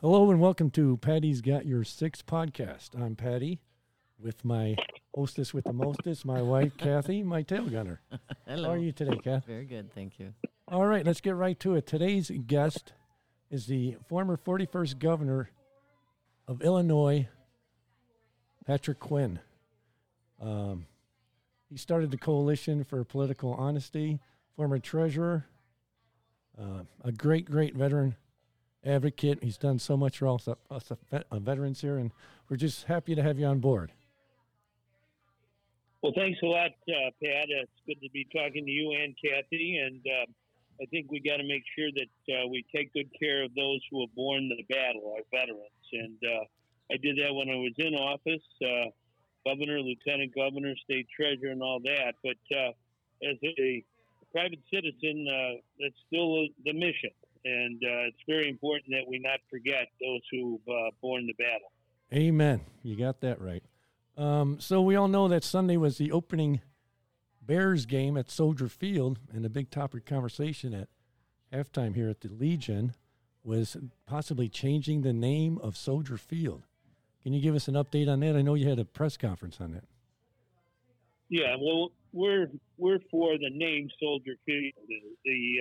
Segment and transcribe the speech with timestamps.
[0.00, 2.90] Hello and welcome to Patty's Got Your Six podcast.
[2.96, 3.58] I'm Patty
[4.16, 4.76] with my
[5.12, 8.00] hostess with the mostest, my wife Kathy, my tail gunner.
[8.46, 8.68] Hello.
[8.68, 9.44] How are you today, Kath?
[9.44, 10.34] Very good, thank you.
[10.68, 11.84] All right, let's get right to it.
[11.84, 12.92] Today's guest
[13.50, 15.50] is the former 41st governor
[16.46, 17.26] of Illinois,
[18.68, 19.40] Patrick Quinn.
[20.40, 20.86] Um,
[21.68, 24.20] he started the Coalition for Political Honesty,
[24.54, 25.46] former treasurer,
[26.56, 28.14] uh, a great, great veteran
[28.84, 29.38] advocate.
[29.42, 32.10] He's done so much for us, us uh, veterans here, and
[32.48, 33.92] we're just happy to have you on board.
[36.02, 37.46] Well, thanks a lot, uh, Pat.
[37.48, 39.78] It's good to be talking to you and Kathy.
[39.78, 40.26] And uh,
[40.80, 43.80] I think we got to make sure that uh, we take good care of those
[43.90, 45.86] who have borne the battle, our veterans.
[45.92, 46.44] And uh,
[46.92, 48.90] I did that when I was in office, uh,
[49.44, 52.14] governor, lieutenant governor, state treasurer, and all that.
[52.22, 52.70] But uh,
[53.28, 53.82] as a
[54.30, 55.26] private citizen,
[55.80, 57.10] that's still the mission.
[57.44, 60.60] And it's very important that we not forget those who've
[61.00, 61.72] borne the battle.
[62.12, 62.60] Amen.
[62.82, 63.62] You got that right.
[64.16, 66.60] Um, so we all know that Sunday was the opening
[67.40, 70.88] Bears game at Soldier Field, and the big topic conversation at
[71.52, 72.94] halftime here at the Legion
[73.42, 76.64] was possibly changing the name of Soldier Field.
[77.22, 78.36] Can you give us an update on that?
[78.36, 79.84] I know you had a press conference on that.
[81.30, 84.72] Yeah, well, we're we're for the name Soldier Field.
[85.24, 85.58] The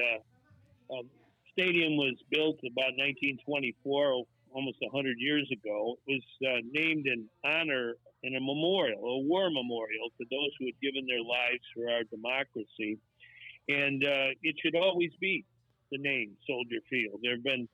[0.91, 1.09] uh, um,
[1.58, 7.95] stadium was built about 1924 almost 100 years ago, It was uh, named in honor
[8.23, 12.03] in a memorial, a war memorial to those who had given their lives for our
[12.05, 12.97] democracy.
[13.69, 15.45] And uh, it should always be
[15.91, 17.19] the name Soldier Field.
[17.22, 17.67] There have been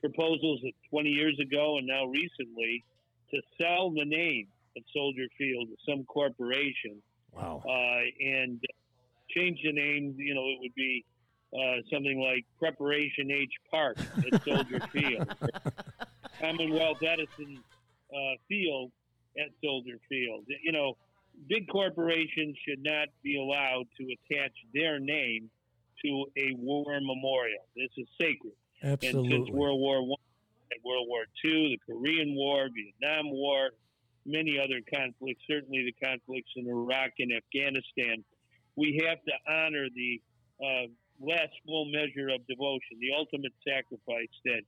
[0.00, 2.84] proposals 20 years ago and now recently
[3.30, 7.02] to sell the name of Soldier Field to some corporation.
[7.32, 7.62] Wow.
[7.66, 8.60] Uh, and
[9.30, 11.04] change the name, you know, it would be
[11.54, 13.96] uh, something like Preparation H Park
[14.32, 15.32] at Soldier Field.
[16.40, 17.58] Commonwealth Edison
[18.12, 18.92] uh, Field
[19.38, 20.44] at Soldier Field.
[20.62, 20.96] You know,
[21.48, 25.50] big corporations should not be allowed to attach their name
[26.04, 27.64] to a war memorial.
[27.76, 28.54] This is sacred.
[28.82, 29.34] Absolutely.
[29.34, 30.18] And since World War One,
[30.70, 33.70] and World War Two, the Korean War, Vietnam War,
[34.26, 38.22] many other conflicts, certainly the conflicts in Iraq and Afghanistan,
[38.76, 40.20] we have to honor the
[40.62, 40.86] uh,
[41.20, 44.62] last full measure of devotion, the ultimate sacrifice that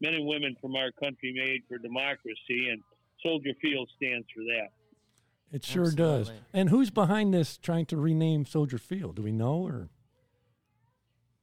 [0.00, 2.82] men and women from our country made for democracy, and
[3.22, 4.70] Soldier Field stands for that.
[5.52, 6.34] It sure Absolutely.
[6.34, 6.42] does.
[6.52, 9.16] And who's behind this trying to rename Soldier Field?
[9.16, 9.88] Do we know or?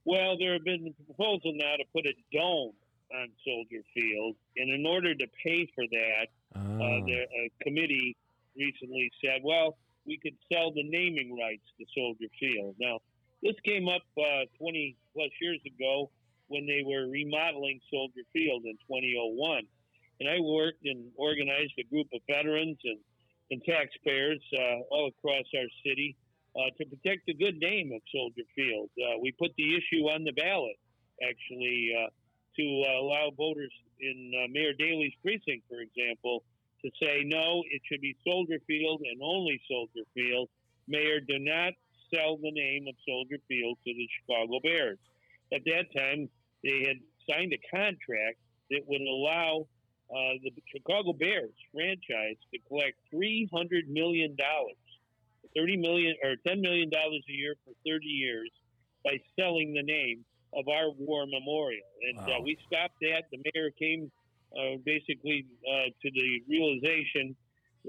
[0.03, 2.73] Well, there have been proposal now to put a dome
[3.13, 6.97] on Soldier Field, and in order to pay for that, uh, ah.
[6.97, 8.15] uh, the committee
[8.57, 12.99] recently said, "Well, we could sell the naming rights to Soldier Field." Now,
[13.41, 16.09] this came up uh, 20 plus years ago
[16.47, 19.63] when they were remodeling Soldier Field in 2001.
[20.19, 22.99] And I worked and organized a group of veterans and,
[23.49, 26.15] and taxpayers uh, all across our city
[26.55, 28.89] uh, to protect the good name of Soldier Field.
[28.99, 30.77] Uh, we put the issue on the ballot,
[31.23, 32.09] actually, uh,
[32.57, 32.63] to
[32.99, 36.43] allow voters in uh, Mayor Daley's precinct, for example,
[36.83, 40.49] to say no, it should be Soldier Field and only Soldier Field.
[40.87, 41.73] Mayor, do not
[42.13, 44.99] sell the name of Soldier Field to the Chicago Bears.
[45.53, 46.29] At that time,
[46.63, 46.97] they had
[47.29, 48.37] signed a contract
[48.69, 49.67] that would allow
[50.09, 54.79] uh, the Chicago Bears franchise to collect three hundred million dollars,
[55.55, 58.49] thirty million or ten million dollars a year for thirty years
[59.03, 60.23] by selling the name
[60.53, 61.87] of our war memorial.
[62.09, 62.37] And uh, wow.
[62.39, 63.23] uh, we stopped that.
[63.31, 64.11] The mayor came
[64.51, 67.35] uh, basically uh, to the realization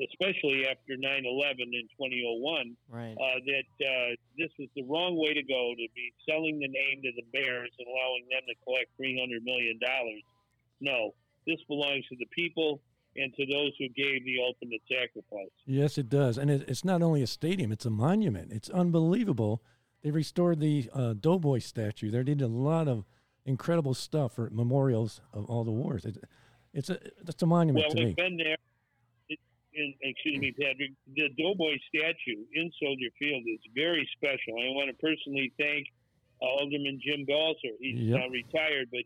[0.01, 3.13] especially after 9-11 in 2001, right.
[3.13, 7.03] uh, that uh, this was the wrong way to go to be selling the name
[7.03, 9.79] to the Bears and allowing them to collect $300 million.
[10.81, 11.15] No,
[11.47, 12.81] this belongs to the people
[13.17, 15.53] and to those who gave the ultimate sacrifice.
[15.67, 16.39] Yes, it does.
[16.39, 18.53] And it, it's not only a stadium, it's a monument.
[18.53, 19.63] It's unbelievable.
[20.03, 22.11] They restored the uh, Doughboy statue.
[22.11, 23.05] They did a lot of
[23.45, 26.07] incredible stuff for memorials of all the wars.
[26.07, 26.25] It,
[26.73, 28.01] it's a it's a monument well, to me.
[28.01, 28.57] Well, we've been there
[29.75, 34.59] in, excuse me, Patrick, the Doughboy statue in Soldier Field is very special.
[34.61, 35.87] I want to personally thank
[36.41, 37.75] uh, Alderman Jim Balcer.
[37.81, 38.21] He's yep.
[38.21, 39.05] now retired, but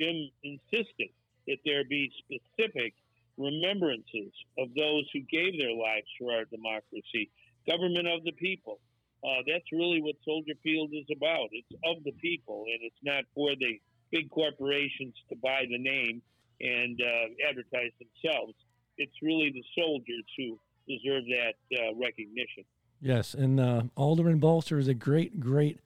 [0.00, 1.10] Jim insisted
[1.46, 2.94] that there be specific
[3.36, 7.30] remembrances of those who gave their lives for our democracy.
[7.66, 8.78] Government of the people.
[9.24, 11.48] Uh, that's really what Soldier Field is about.
[11.52, 13.80] It's of the people, and it's not for the
[14.12, 16.20] big corporations to buy the name
[16.60, 18.54] and uh, advertise themselves
[18.98, 20.58] it's really the soldiers who
[20.88, 22.64] deserve that uh, recognition.
[23.00, 25.80] Yes, and uh, Alderman Balcer is a great, great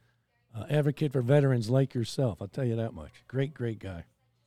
[0.54, 2.38] uh, advocate for veterans like yourself.
[2.40, 3.24] I'll tell you that much.
[3.26, 4.04] Great, great guy.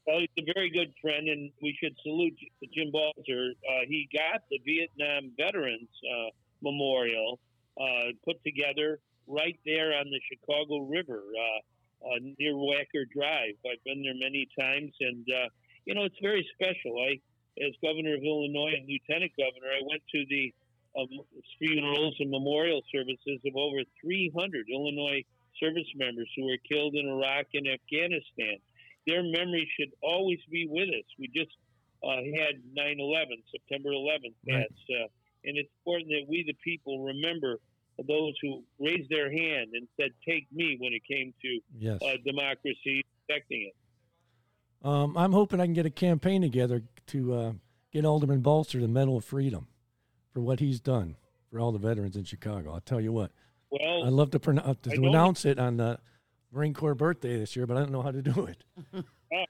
[0.08, 2.34] Well, he's a very good friend, and we should salute
[2.74, 3.52] Jim Balcer.
[3.52, 6.30] Uh, he got the Vietnam Veterans uh,
[6.62, 7.40] Memorial
[7.80, 13.56] uh, put together right there on the Chicago River uh, uh, near Wacker Drive.
[13.66, 15.50] I've been there many times, and uh,
[15.86, 16.98] you know it's very special.
[17.00, 17.20] I,
[17.60, 20.54] as governor of Illinois and lieutenant governor, I went to the
[20.98, 21.08] um,
[21.60, 25.24] funerals and memorial services of over 300 Illinois
[25.60, 28.60] service members who were killed in Iraq and Afghanistan.
[29.08, 31.08] Their memory should always be with us.
[31.20, 31.52] We just
[32.04, 34.66] uh, had 9 11, September 11th, right.
[34.66, 35.08] uh,
[35.44, 37.60] and it's important that we, the people, remember
[38.08, 42.00] those who raised their hand and said, Take me when it came to yes.
[42.02, 44.88] uh, democracy, protecting it.
[44.88, 47.52] Um, I'm hoping I can get a campaign together to uh,
[47.92, 49.68] get Alderman Balcer the Medal of Freedom
[50.34, 51.18] for what he's done
[51.52, 52.74] for all the veterans in Chicago.
[52.74, 53.32] I'll tell you what.
[53.70, 56.00] Well, I'd love to, pronounce, to announce it on the
[56.52, 58.64] Marine Corps birthday this year, but I don't know how to do it.
[58.94, 59.04] oh,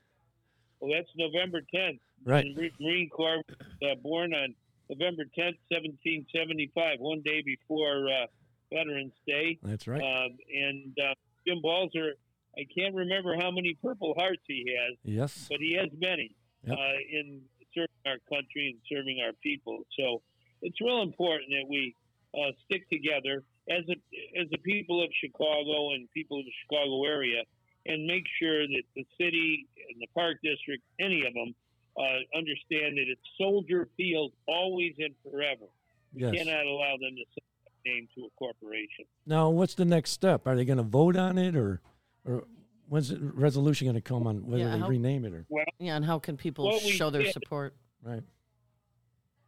[0.79, 1.99] well, that's November 10th.
[2.23, 2.45] Right.
[2.79, 3.43] Marine Corps
[3.83, 4.53] uh, born on
[4.89, 8.27] November 10th, 1775, one day before uh,
[8.73, 9.59] Veterans Day.
[9.63, 10.01] That's right.
[10.01, 11.13] Um, and uh,
[11.47, 12.13] Jim Balcer,
[12.57, 14.97] I can't remember how many Purple Hearts he has.
[15.03, 15.47] Yes.
[15.49, 16.77] But he has many yep.
[16.77, 17.41] uh, in
[17.73, 19.83] serving our country and serving our people.
[19.97, 20.21] So
[20.61, 21.95] it's real important that we
[22.33, 23.95] uh, stick together as a
[24.39, 27.43] as the people of Chicago and people of the Chicago area,
[27.85, 31.53] and make sure that the city and the Park District, any of them,
[31.97, 35.65] uh, understand that it's Soldier Field always and forever.
[36.13, 36.33] Yes.
[36.33, 39.05] You cannot allow them to send that name to a corporation.
[39.25, 40.47] Now, what's the next step?
[40.47, 41.81] Are they going to vote on it, or
[42.25, 42.43] or
[42.91, 45.45] when's the resolution going to come on whether yeah, they how, rename it or?
[45.47, 47.73] Well, yeah, and how can people show their did, support?
[48.03, 48.21] Right.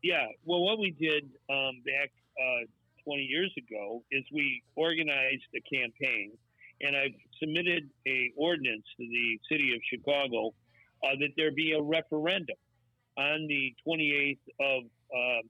[0.02, 0.28] Yeah.
[0.46, 2.66] Well, what we did um, back uh,
[3.04, 6.32] 20 years ago is we organized a campaign,
[6.80, 10.54] and I've submitted a ordinance to the city of Chicago
[11.04, 12.56] uh, that there be a referendum
[13.18, 15.42] on the 28th of uh,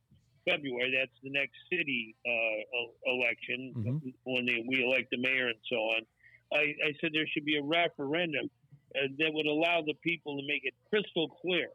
[0.50, 0.98] February.
[1.00, 4.10] That's the next city uh, election mm-hmm.
[4.24, 6.02] when they, we elect the mayor and so on.
[6.54, 8.50] I, I said there should be a referendum
[8.96, 11.68] uh, that would allow the people to make it crystal clear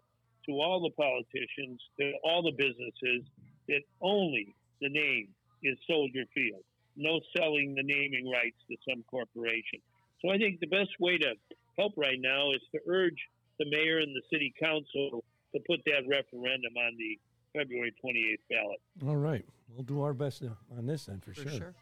[0.46, 3.26] to all the politicians, to all the businesses,
[3.68, 5.28] that only the name
[5.62, 6.62] is Soldier Field.
[6.96, 9.80] No selling the naming rights to some corporation.
[10.22, 11.34] So I think the best way to
[11.78, 13.18] help right now is to urge
[13.58, 15.22] the mayor and the city council
[15.54, 17.18] to put that referendum on the
[17.56, 18.80] February 28th ballot.
[19.06, 19.44] All right.
[19.74, 20.42] We'll do our best
[20.76, 21.58] on this end for, for sure.
[21.58, 21.74] sure.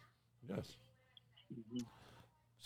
[0.48, 0.76] Yes.
[1.52, 1.84] Mm-hmm.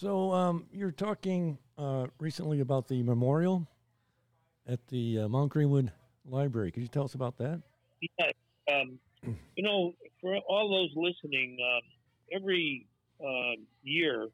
[0.00, 3.68] So um, you're talking uh, recently about the memorial
[4.66, 5.92] at the uh, Mount Greenwood
[6.24, 6.72] Library.
[6.72, 7.60] Could you tell us about that?
[8.18, 8.30] Yeah.
[8.72, 8.98] Um,
[9.56, 9.92] you know,
[10.22, 11.82] for all those listening, um,
[12.32, 12.86] every
[13.20, 14.28] uh, year,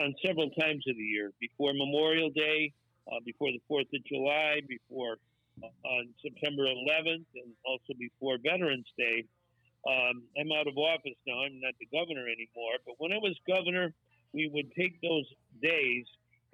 [0.00, 2.72] on several times of the year, before Memorial Day,
[3.06, 5.18] uh, before the 4th of July, before
[5.62, 9.22] uh, on September 11th, and also before Veterans Day.
[9.86, 11.44] Um, I'm out of office now.
[11.44, 12.82] I'm not the governor anymore.
[12.84, 13.94] But when I was governor,
[14.34, 15.24] we would take those
[15.62, 16.04] days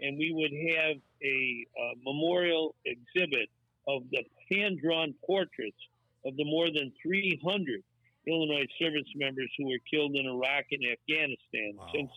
[0.01, 3.49] and we would have a uh, memorial exhibit
[3.89, 5.77] of the hand drawn portraits
[6.25, 7.83] of the more than 300
[8.27, 11.89] Illinois service members who were killed in Iraq and Afghanistan wow.
[11.95, 12.11] since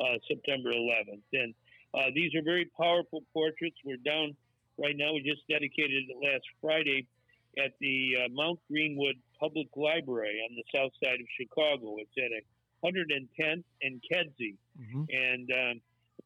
[0.00, 1.22] uh, September 11th.
[1.32, 1.54] And
[1.94, 3.76] uh, these are very powerful portraits.
[3.84, 4.34] We're down
[4.78, 5.12] right now.
[5.12, 7.06] We just dedicated it last Friday
[7.58, 11.96] at the uh, Mount Greenwood Public Library on the south side of Chicago.
[11.98, 12.32] It's at
[12.84, 14.56] 110th and Kedzie.
[14.80, 15.04] Mm-hmm.
[15.10, 15.80] And um,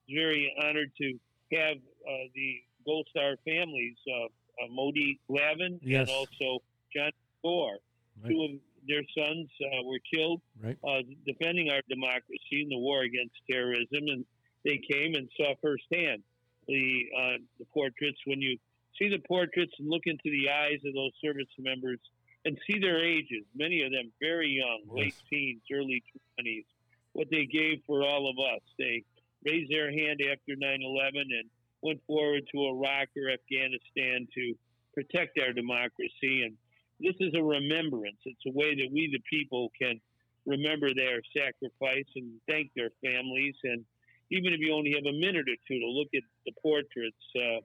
[0.09, 1.19] very honored to
[1.53, 6.09] have uh, the Gold Star families, uh, uh, Modi Lavin yes.
[6.09, 6.63] and also
[6.95, 7.11] John
[7.43, 7.79] Gore.
[8.23, 8.31] Right.
[8.31, 8.51] Two of
[8.89, 10.79] their sons uh, were killed right.
[11.27, 14.09] defending our democracy in the war against terrorism.
[14.09, 14.25] And
[14.65, 16.23] they came and saw firsthand
[16.67, 18.19] the uh, the portraits.
[18.27, 18.59] When you
[18.99, 21.99] see the portraits and look into the eyes of those service members
[22.47, 24.95] and see their ages, many of them very young, yes.
[24.95, 26.03] late teens, early
[26.35, 26.65] twenties,
[27.13, 28.63] what they gave for all of us.
[28.79, 29.05] They
[29.45, 31.51] raised their hand after 9/11 and
[31.83, 34.55] went forward to Iraq or Afghanistan to
[34.95, 36.45] protect our democracy.
[36.45, 36.57] And
[37.01, 38.19] this is a remembrance.
[38.25, 40.01] It's a way that we, the people, can
[40.47, 43.85] remember their sacrifice and thank their families and
[44.31, 47.63] even if you only have a minute or two to look at the portraits, uh,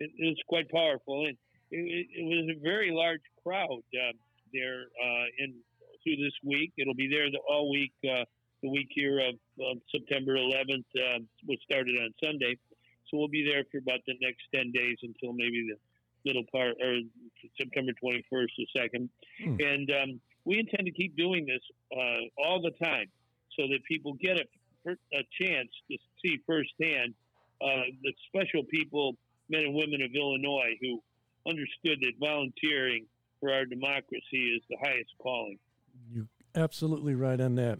[0.00, 1.26] it, it, quite powerful.
[1.26, 1.36] And
[1.70, 4.12] it, it was a very large crowd uh,
[4.52, 5.54] there uh, in
[6.02, 6.72] through this week.
[6.78, 7.92] It'll be there the, all week.
[8.04, 8.24] Uh,
[8.62, 12.56] the week here of, of September 11th uh, was started on Sunday,
[13.08, 15.76] so we'll be there for about the next 10 days until maybe the
[16.24, 17.00] middle part or
[17.58, 18.46] September 21st or
[18.76, 19.08] 2nd.
[19.42, 19.56] Hmm.
[19.60, 21.62] And um, we intend to keep doing this
[21.96, 23.06] uh, all the time
[23.58, 24.48] so that people get it
[24.86, 27.14] a chance to see firsthand
[27.60, 29.16] uh, the special people
[29.50, 31.02] men and women of Illinois who
[31.46, 33.06] understood that volunteering
[33.40, 35.58] for our democracy is the highest calling.
[36.12, 37.78] You're absolutely right on that.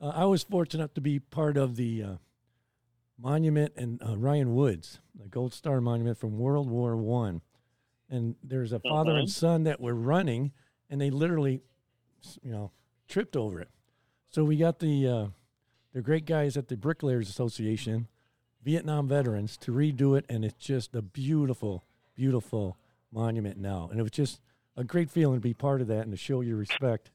[0.00, 2.14] Uh, I was fortunate to be part of the uh,
[3.18, 7.42] monument in uh, Ryan Woods, the Gold Star Monument from World War One,
[8.10, 9.20] and there's a father uh-huh.
[9.20, 10.52] and son that were running,
[10.90, 11.62] and they literally,
[12.42, 12.72] you know,
[13.08, 13.68] tripped over it.
[14.30, 15.26] So we got the uh,
[15.92, 18.08] the great guys at the Bricklayers Association,
[18.64, 22.76] Vietnam veterans, to redo it, and it's just a beautiful, beautiful
[23.12, 23.88] monument now.
[23.90, 24.40] And it was just
[24.76, 27.10] a great feeling to be part of that and to show your respect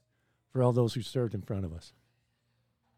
[0.52, 1.92] for all those who served in front of us.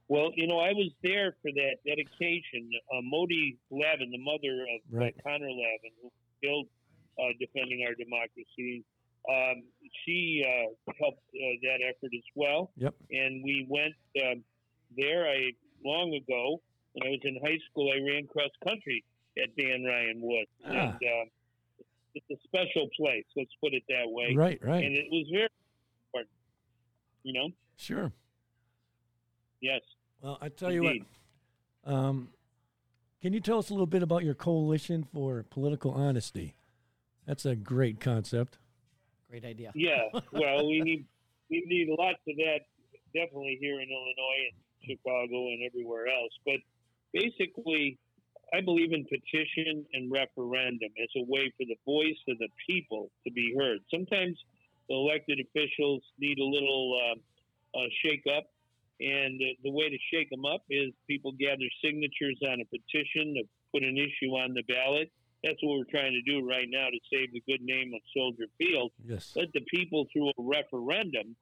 [0.08, 2.68] Well, you know, I was there for that dedication.
[2.92, 5.14] Uh, Modi Lavin, the mother of uh, right.
[5.22, 6.10] Connor Lavin, who
[6.42, 6.66] killed
[7.18, 8.84] uh, defending our democracy,
[9.28, 9.62] um,
[10.04, 12.70] she uh, helped uh, that effort as well.
[12.76, 12.94] Yep.
[13.10, 14.42] And we went um,
[14.96, 15.28] there.
[15.28, 15.52] I
[15.84, 16.60] long ago
[16.92, 17.92] when I was in high school.
[17.92, 19.04] I ran cross country
[19.38, 20.70] at Dan Ryan Wood, ah.
[20.70, 21.24] and uh,
[22.14, 23.24] it's a special place.
[23.36, 24.34] Let's put it that way.
[24.34, 24.84] Right, right.
[24.84, 25.48] And it was very
[26.08, 26.30] important.
[27.22, 27.48] You know.
[27.76, 28.12] Sure.
[29.60, 29.80] Yes.
[30.20, 30.94] Well, I tell Indeed.
[30.94, 31.04] you
[31.84, 31.94] what.
[31.94, 32.28] Um,
[33.22, 36.54] can you tell us a little bit about your coalition for political honesty?
[37.26, 38.58] That's a great concept.
[39.28, 39.72] Great idea.
[39.74, 40.08] Yeah.
[40.32, 41.06] Well, we need
[41.50, 42.60] we need lots of that
[43.14, 44.56] definitely here in Illinois and
[44.88, 46.32] Chicago and everywhere else.
[46.44, 46.60] But
[47.12, 47.98] basically,
[48.52, 53.10] I believe in petition and referendum as a way for the voice of the people
[53.26, 53.78] to be heard.
[53.92, 54.36] Sometimes
[54.88, 58.46] the elected officials need a little uh, uh, shake up,
[59.00, 63.34] and the, the way to shake them up is people gather signatures on a petition
[63.34, 63.42] to
[63.72, 65.10] put an issue on the ballot.
[65.44, 68.46] That's what we're trying to do right now to save the good name of Soldier
[68.58, 68.92] Field.
[69.06, 69.32] Yes.
[69.36, 71.36] Let the people, through a referendum,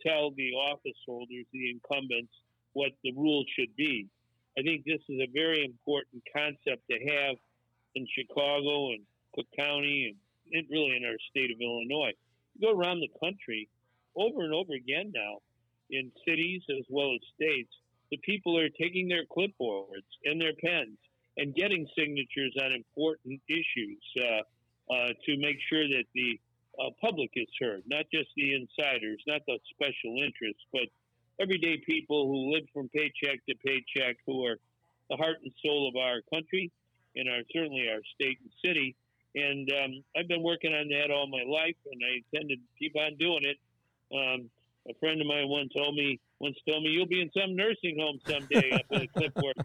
[0.00, 2.32] tell the office holders, the incumbents,
[2.72, 4.08] what the rules should be.
[4.58, 7.36] I think this is a very important concept to have
[7.94, 9.00] in Chicago and
[9.34, 10.14] Cook County
[10.52, 12.12] and really in our state of Illinois.
[12.54, 13.68] You go around the country
[14.16, 15.38] over and over again now
[15.90, 17.72] in cities as well as states,
[18.10, 20.98] the people are taking their clipboards and their pens
[21.38, 26.38] and getting signatures on important issues uh, uh, to make sure that the
[26.78, 30.88] uh, public is heard, not just the insiders, not the special interests, but
[31.40, 34.56] everyday people who live from paycheck to paycheck, who are
[35.10, 36.70] the heart and soul of our country
[37.16, 38.96] and our certainly our state and city.
[39.34, 42.94] And um, I've been working on that all my life, and I intend to keep
[42.96, 43.56] on doing it.
[44.14, 44.50] Um,
[44.88, 47.98] a friend of mine once told me once told me you'll be in some nursing
[47.98, 49.56] home someday up in clipboard.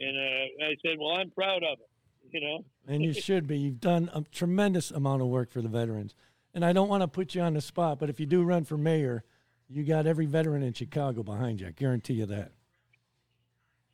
[0.00, 1.88] and uh, I said, well, I'm proud of it.
[2.32, 3.58] You know, and you should be.
[3.58, 6.14] You've done a tremendous amount of work for the veterans.
[6.54, 8.64] And I don't want to put you on the spot, but if you do run
[8.64, 9.22] for mayor,
[9.70, 11.68] you got every veteran in Chicago behind you.
[11.68, 12.52] I guarantee you that.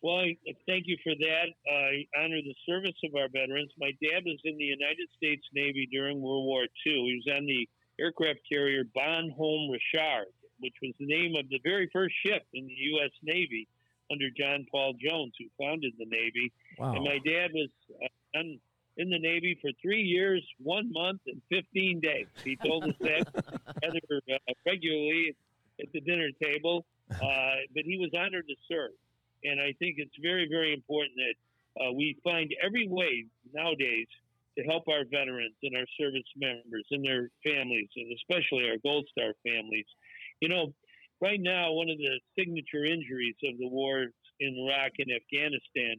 [0.03, 0.25] Well,
[0.67, 1.47] thank you for that.
[1.69, 3.73] I honor the service of our veterans.
[3.79, 6.69] My dad was in the United States Navy during World War II.
[6.85, 7.69] He was on the
[7.99, 12.75] aircraft carrier Bon-Homme Richard, which was the name of the very first ship in the
[12.75, 13.11] U.S.
[13.23, 13.67] Navy
[14.11, 16.53] under John Paul Jones, who founded the Navy.
[16.79, 16.95] Wow.
[16.95, 17.69] And my dad was
[18.05, 18.41] uh,
[18.97, 22.27] in the Navy for three years, one month, and 15 days.
[22.45, 23.27] He told us that
[23.83, 25.35] rather uh, regularly
[25.81, 28.93] at the dinner table, uh, but he was honored to serve.
[29.45, 31.37] And I think it's very, very important that
[31.83, 34.07] uh, we find every way nowadays
[34.59, 39.07] to help our veterans and our service members and their families, and especially our Gold
[39.13, 39.85] Star families.
[40.41, 40.73] You know,
[41.21, 44.07] right now, one of the signature injuries of the war
[44.41, 45.97] in Iraq and Afghanistan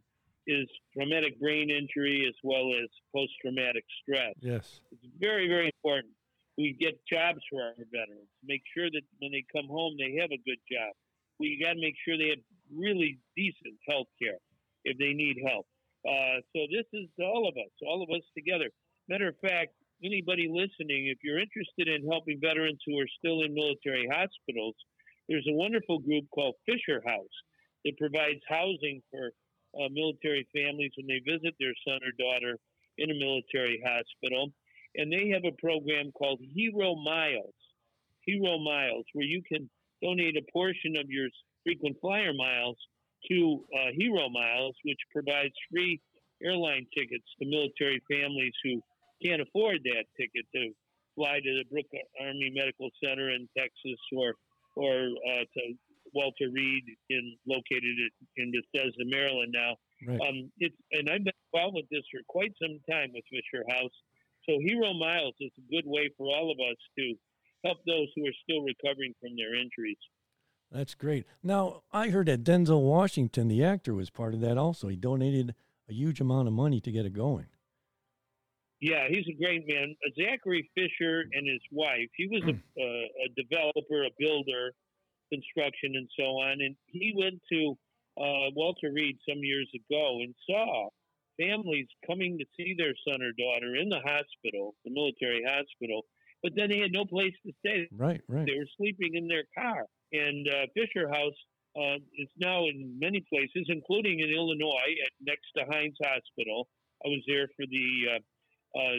[0.48, 4.34] is traumatic brain injury as well as post traumatic stress.
[4.40, 4.80] Yes.
[4.92, 6.14] It's very, very important
[6.58, 8.30] we get jobs for our veterans.
[8.44, 10.92] Make sure that when they come home, they have a good job.
[11.40, 14.42] We got to make sure they have really decent health care
[14.84, 15.70] if they need help.
[16.02, 18.70] Uh, so this is all of us, all of us together.
[19.08, 23.54] Matter of fact, anybody listening, if you're interested in helping veterans who are still in
[23.54, 24.76] military hospitals,
[25.30, 27.38] there's a wonderful group called Fisher House
[27.86, 29.30] that provides housing for
[29.78, 32.58] uh, military families when they visit their son or daughter
[32.98, 34.50] in a military hospital
[34.98, 37.54] and they have a program called Hero Miles.
[38.26, 39.70] Hero Miles, where you can
[40.02, 41.30] donate a portion of your
[41.64, 42.78] frequent flyer miles
[43.30, 46.00] to uh, Hero Miles, which provides free
[46.44, 48.82] airline tickets to military families who
[49.26, 50.70] can't afford that ticket to
[51.16, 51.90] fly to the Brooke
[52.22, 54.34] Army Medical Center in Texas or
[54.76, 55.64] or uh, to
[56.14, 57.98] Walter Reed in located
[58.38, 59.54] in Bethesda, Maryland.
[59.54, 59.76] Now,
[60.08, 60.22] right.
[60.22, 63.96] um, it's and I've been involved with this for quite some time with Fisher House,
[64.48, 67.14] so Hero Miles is a good way for all of us to
[67.66, 69.98] help those who are still recovering from their injuries.
[70.72, 71.26] That's great.
[71.44, 74.88] Now, I heard that Denzel Washington, the actor, was part of that also.
[74.90, 75.56] He donated
[75.90, 77.48] a huge amount of money to get it going.
[78.80, 79.96] Yeah, he's a great man.
[80.06, 82.10] Uh, Zachary Fisher and his wife.
[82.16, 84.72] He was a, uh, a developer, a builder,
[85.32, 86.62] construction, and so on.
[86.62, 87.78] And he went to
[88.22, 90.90] uh, Walter Reed some years ago and saw
[91.40, 96.04] families coming to see their son or daughter in the hospital, the military hospital,
[96.44, 97.88] but then they had no place to stay.
[97.92, 98.46] Right, right.
[98.46, 99.86] They were sleeping in their car.
[100.14, 101.38] And uh, Fisher House
[101.76, 106.68] uh, is now in many places, including in Illinois, at, next to Hines Hospital.
[107.06, 108.98] I was there for the uh, uh,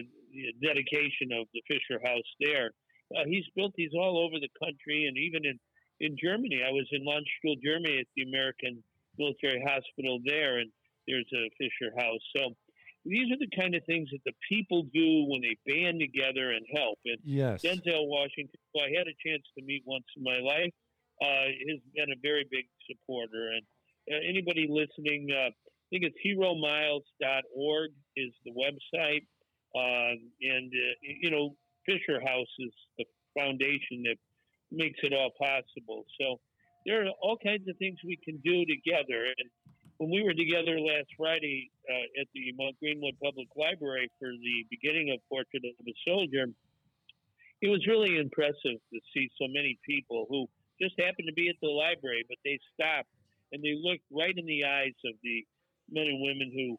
[0.62, 2.70] dedication of the Fisher House there.
[3.14, 5.58] Uh, he's built these all over the country and even in,
[6.00, 6.62] in Germany.
[6.66, 8.82] I was in Landstuhl, Germany at the American
[9.18, 10.70] Military Hospital there, and
[11.08, 12.20] there's a Fisher House.
[12.36, 12.54] So
[13.04, 16.64] these are the kind of things that the people do when they band together and
[16.76, 16.98] help.
[17.04, 17.62] And yes.
[17.64, 20.74] Denzel Washington, who I had a chance to meet once in my life,
[21.22, 23.48] uh, has been a very big supporter.
[23.56, 23.64] And
[24.12, 29.24] uh, anybody listening, uh, I think it's heromiles.org is the website.
[29.74, 33.04] Uh, and, uh, you know, Fisher House is the
[33.36, 34.16] foundation that
[34.70, 36.04] makes it all possible.
[36.20, 36.40] So
[36.84, 39.24] there are all kinds of things we can do together.
[39.38, 39.48] And
[39.98, 44.66] when we were together last Friday uh, at the Mount Greenwood Public Library for the
[44.70, 46.46] beginning of Portrait of a Soldier,
[47.60, 50.46] it was really impressive to see so many people who
[50.80, 53.10] just happened to be at the library, but they stopped
[53.50, 55.44] and they looked right in the eyes of the
[55.90, 56.78] men and women who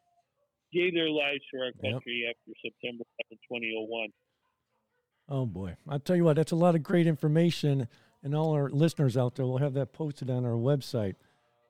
[0.72, 2.36] gave their lives for our country yep.
[2.36, 4.08] after September 2001.
[5.28, 5.76] Oh boy!
[5.88, 7.86] I'll tell you what, that's a lot of great information,
[8.22, 11.14] and all our listeners out there will have that posted on our website.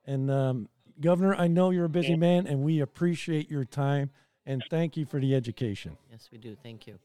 [0.07, 0.69] And um,
[1.01, 4.11] Governor, I know you're a busy man, and we appreciate your time
[4.47, 5.97] and thank you for the education.
[6.11, 6.57] Yes, we do.
[6.63, 6.99] Thank you.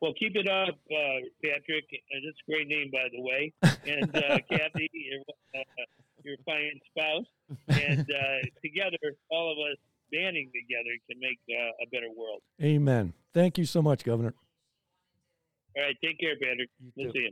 [0.00, 1.86] Well, keep it up, uh, Patrick.
[1.90, 3.52] That's a great name, by the way.
[3.86, 5.20] And uh, Kathy, your,
[5.54, 5.84] uh,
[6.24, 7.24] your fine spouse.
[7.68, 9.78] And uh, together, all of us
[10.10, 12.40] banding together can make uh, a better world.
[12.60, 13.12] Amen.
[13.32, 14.34] Thank you so much, Governor.
[15.76, 15.96] All right.
[16.04, 16.68] Take care, Patrick.
[16.80, 17.30] You We'll see you.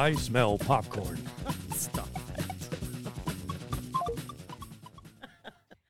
[0.00, 1.18] I smell popcorn.